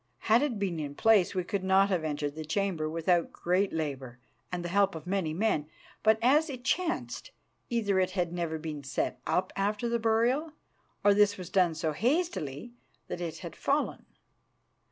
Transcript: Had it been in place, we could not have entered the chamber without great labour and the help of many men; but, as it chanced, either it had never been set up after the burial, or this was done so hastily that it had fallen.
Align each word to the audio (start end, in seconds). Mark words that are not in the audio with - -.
Had 0.31 0.41
it 0.41 0.57
been 0.57 0.79
in 0.79 0.95
place, 0.95 1.35
we 1.35 1.43
could 1.43 1.63
not 1.63 1.89
have 1.89 2.03
entered 2.03 2.33
the 2.33 2.43
chamber 2.43 2.89
without 2.89 3.31
great 3.31 3.71
labour 3.71 4.17
and 4.51 4.65
the 4.65 4.69
help 4.69 4.95
of 4.95 5.05
many 5.05 5.31
men; 5.31 5.67
but, 6.01 6.17
as 6.23 6.49
it 6.49 6.63
chanced, 6.63 7.29
either 7.69 7.99
it 7.99 8.09
had 8.17 8.33
never 8.33 8.57
been 8.57 8.83
set 8.83 9.19
up 9.27 9.53
after 9.55 9.87
the 9.87 9.99
burial, 9.99 10.53
or 11.03 11.13
this 11.13 11.37
was 11.37 11.51
done 11.51 11.75
so 11.75 11.91
hastily 11.91 12.73
that 13.09 13.21
it 13.21 13.37
had 13.45 13.55
fallen. 13.55 14.07